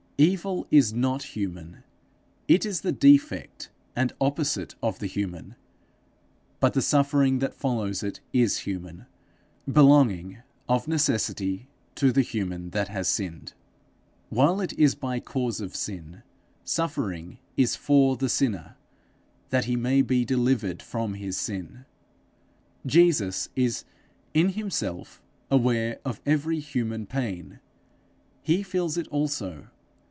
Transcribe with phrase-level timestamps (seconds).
[0.23, 1.81] Evil is not human;
[2.47, 5.55] it is the defect and opposite of the human;
[6.59, 9.07] but the suffering that follows it is human,
[9.67, 10.37] belonging
[10.69, 13.53] of necessity to the human that has sinned:
[14.29, 16.21] while it is by cause of sin,
[16.63, 18.75] suffering is for the sinner,
[19.49, 21.83] that he may be delivered from his sin.
[22.85, 23.85] Jesus is
[24.35, 27.59] in himself aware of every human pain.
[28.43, 29.69] He feels it also.